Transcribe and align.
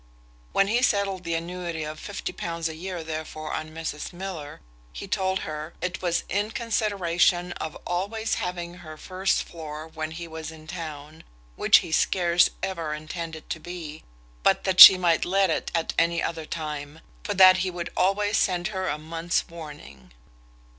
When 0.51 0.67
he 0.67 0.81
settled 0.81 1.23
the 1.23 1.35
annuity 1.35 1.83
of 1.83 1.99
£50 1.99 2.67
a 2.67 2.73
year 2.73 3.03
therefore 3.03 3.53
on 3.53 3.69
Mrs 3.69 4.11
Miller, 4.11 4.59
he 4.91 5.07
told 5.07 5.41
her, 5.41 5.75
"it 5.79 6.01
was 6.01 6.23
in 6.27 6.49
consideration 6.49 7.51
of 7.61 7.77
always 7.85 8.33
having 8.41 8.79
her 8.81 8.97
first 8.97 9.43
floor 9.43 9.87
when 9.87 10.09
he 10.09 10.27
was 10.27 10.49
in 10.51 10.65
town 10.65 11.23
(which 11.55 11.81
he 11.85 11.91
scarce 11.91 12.49
ever 12.63 12.95
intended 12.95 13.47
to 13.51 13.59
be), 13.59 14.01
but 14.41 14.63
that 14.63 14.79
she 14.79 14.97
might 14.97 15.23
let 15.23 15.51
it 15.51 15.69
at 15.75 15.93
any 15.99 16.19
other 16.23 16.47
time, 16.47 17.01
for 17.23 17.35
that 17.35 17.57
he 17.57 17.69
would 17.69 17.91
always 17.95 18.37
send 18.37 18.69
her 18.69 18.87
a 18.87 18.97
month's 18.97 19.47
warning." 19.49 20.13